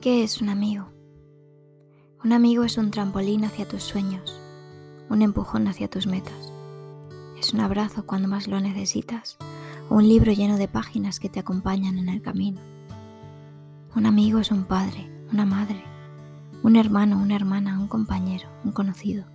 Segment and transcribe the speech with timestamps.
[0.00, 0.86] ¿Qué es un amigo?
[2.24, 4.40] Un amigo es un trampolín hacia tus sueños,
[5.10, 6.54] un empujón hacia tus metas.
[7.38, 9.36] Es un abrazo cuando más lo necesitas
[9.90, 12.62] o un libro lleno de páginas que te acompañan en el camino.
[13.94, 15.84] Un amigo es un padre, una madre,
[16.62, 19.26] un hermano, una hermana, un compañero, un conocido.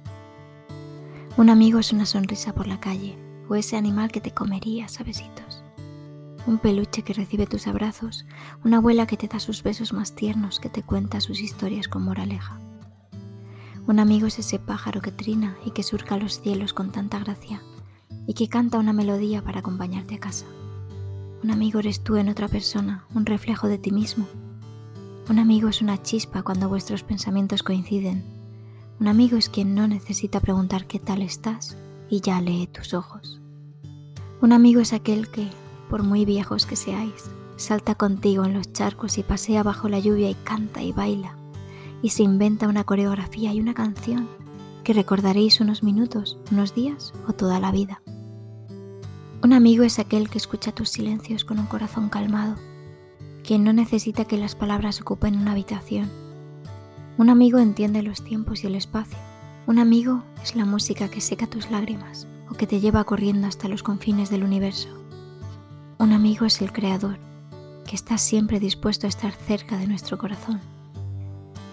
[1.38, 5.04] Un amigo es una sonrisa por la calle o ese animal que te comería a
[5.04, 5.64] besitos
[6.48, 8.25] un peluche que recibe tus abrazos,
[8.64, 12.04] una abuela que te da sus besos más tiernos, que te cuenta sus historias con
[12.04, 12.59] moraleja.
[13.88, 17.62] Un amigo es ese pájaro que trina y que surca los cielos con tanta gracia
[18.27, 20.45] y que canta una melodía para acompañarte a casa.
[21.44, 24.27] Un amigo eres tú en otra persona, un reflejo de ti mismo.
[25.30, 28.23] Un amigo es una chispa cuando vuestros pensamientos coinciden.
[28.99, 31.77] Un amigo es quien no necesita preguntar qué tal estás
[32.09, 33.41] y ya lee tus ojos.
[34.41, 35.48] Un amigo es aquel que,
[35.95, 37.31] por muy viejos que seáis.
[37.55, 41.38] Salta contigo en los charcos y pasea bajo la lluvia y canta y baila.
[42.01, 44.27] Y se inventa una coreografía y una canción
[44.84, 48.01] que recordaréis unos minutos, unos días o toda la vida.
[49.41, 52.55] Un amigo es aquel que escucha tus silencios con un corazón calmado,
[53.41, 56.12] quien no necesita que las palabras ocupen una habitación.
[57.18, 59.18] Un amigo entiende los tiempos y el espacio.
[59.66, 63.70] Un amigo es la música que seca tus lágrimas o que te lleva corriendo hasta
[63.70, 65.04] los confines del universo.
[65.97, 67.19] Un amigo es el Creador,
[67.88, 70.59] que está siempre dispuesto a estar cerca de nuestro corazón.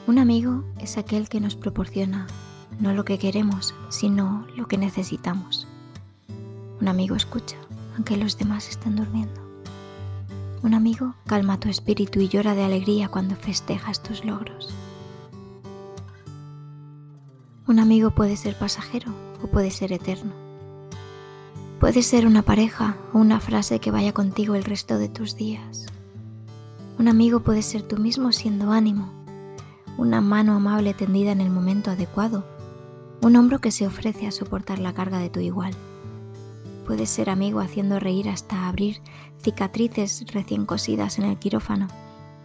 [0.07, 2.29] Un amigo es aquel que nos proporciona
[2.79, 5.67] no lo que queremos, sino lo que necesitamos.
[6.81, 7.57] Un amigo escucha,
[7.97, 9.41] aunque los demás estén durmiendo.
[10.63, 14.73] Un amigo calma tu espíritu y llora de alegría cuando festejas tus logros.
[17.67, 19.13] Un amigo puede ser pasajero
[19.43, 20.42] o puede ser eterno.
[21.83, 25.87] Puede ser una pareja o una frase que vaya contigo el resto de tus días.
[26.97, 29.13] Un amigo puede ser tú mismo siendo ánimo,
[29.99, 32.45] una mano amable tendida en el momento adecuado,
[33.21, 35.73] un hombro que se ofrece a soportar la carga de tu igual.
[36.87, 39.01] Puedes ser amigo haciendo reír hasta abrir
[39.43, 41.89] cicatrices recién cosidas en el quirófano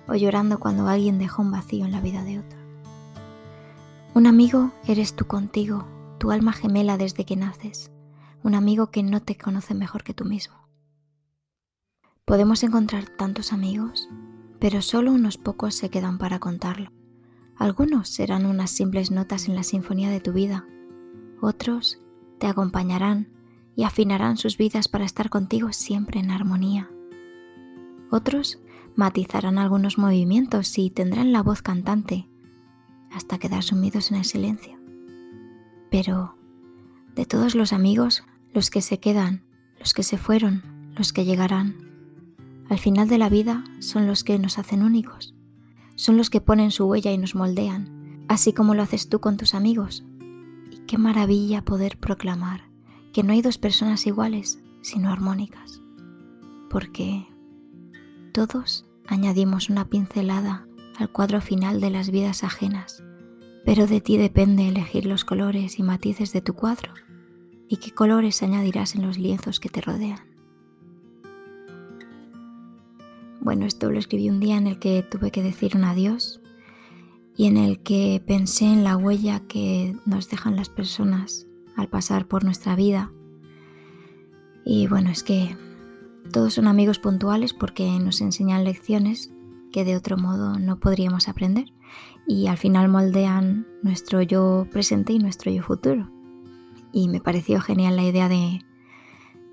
[0.07, 2.57] o llorando cuando alguien dejó un vacío en la vida de otro.
[4.15, 5.85] Un amigo eres tú contigo,
[6.17, 7.91] tu alma gemela desde que naces
[8.43, 10.67] un amigo que no te conoce mejor que tú mismo.
[12.25, 14.09] Podemos encontrar tantos amigos,
[14.59, 16.91] pero solo unos pocos se quedan para contarlo.
[17.55, 20.65] Algunos serán unas simples notas en la sinfonía de tu vida,
[21.41, 22.01] otros
[22.39, 23.29] te acompañarán
[23.75, 26.89] y afinarán sus vidas para estar contigo siempre en armonía.
[28.09, 28.59] Otros
[28.95, 32.27] matizarán algunos movimientos y tendrán la voz cantante
[33.11, 34.79] hasta quedar sumidos en el silencio.
[35.91, 36.36] Pero
[37.17, 38.23] de todos los amigos,
[38.53, 39.41] los que se quedan,
[39.79, 40.61] los que se fueron,
[40.95, 41.75] los que llegarán.
[42.69, 45.33] Al final de la vida son los que nos hacen únicos,
[45.95, 49.35] son los que ponen su huella y nos moldean, así como lo haces tú con
[49.35, 50.05] tus amigos.
[50.69, 52.69] Y qué maravilla poder proclamar
[53.13, 55.81] que no hay dos personas iguales, sino armónicas,
[56.69, 57.25] porque
[58.31, 60.67] todos añadimos una pincelada
[60.99, 63.03] al cuadro final de las vidas ajenas,
[63.65, 66.93] pero de ti depende elegir los colores y matices de tu cuadro
[67.69, 70.19] y qué colores añadirás en los lienzos que te rodean.
[73.41, 76.41] Bueno, esto lo escribí un día en el que tuve que decir un adiós
[77.35, 82.27] y en el que pensé en la huella que nos dejan las personas al pasar
[82.27, 83.11] por nuestra vida.
[84.65, 85.55] Y bueno, es que
[86.33, 89.31] todos son amigos puntuales porque nos enseñan lecciones
[89.71, 91.71] que de otro modo no podríamos aprender
[92.27, 96.16] y al final moldean nuestro yo presente y nuestro yo futuro
[96.97, 98.65] y me pareció genial la idea de,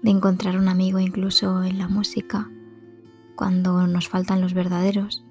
[0.02, 2.50] encontrar un amigo incluso en la música
[3.36, 5.24] cuando nos faltan los verdaderos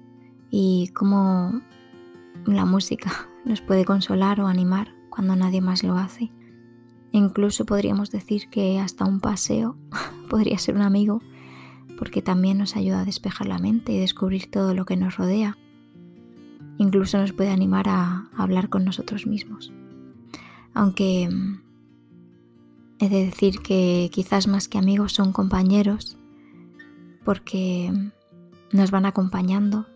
[0.48, 1.60] y cómo
[2.46, 6.30] la música nos puede consolar o animar cuando nadie más lo hace.
[7.10, 9.76] incluso podríamos decir que hasta un paseo
[10.30, 11.20] podría ser un amigo
[11.98, 15.56] porque también nos ayuda a despejar la mente y descubrir todo lo que nos rodea.
[16.78, 19.72] Incluso nos puede animar a hablar con nosotros mismos.
[20.74, 21.28] Aunque
[23.00, 26.16] He de decir que quizás más que amigos son compañeros
[27.24, 27.92] porque
[28.72, 29.86] nos van acompañando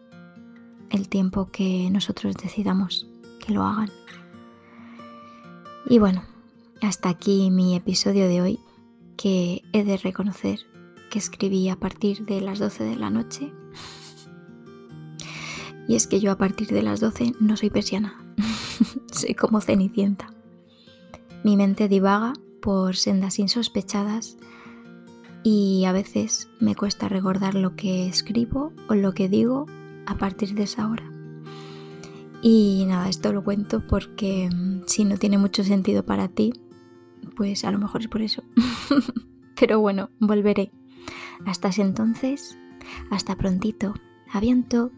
[0.91, 3.07] el tiempo que nosotros decidamos
[3.45, 3.91] que lo hagan.
[5.89, 6.23] Y bueno,
[6.83, 8.61] hasta aquí mi episodio de hoy
[9.17, 10.61] que he de reconocer
[11.11, 13.53] que escribí a partir de las 12 de la noche.
[15.89, 18.15] Y es que yo a partir de las 12 no soy persiana,
[19.13, 20.31] soy como cenicienta.
[21.45, 24.37] Mi mente divaga por sendas insospechadas
[25.43, 29.67] y a veces me cuesta recordar lo que escribo o lo que digo
[30.07, 31.11] a partir de esa hora.
[32.43, 36.53] Y nada, esto lo cuento porque mm, si no tiene mucho sentido para ti,
[37.37, 38.43] pues a lo mejor es por eso.
[39.59, 40.71] Pero bueno, volveré.
[41.47, 42.57] Hasta entonces,
[43.11, 43.95] hasta prontito.
[44.33, 44.93] Aviento.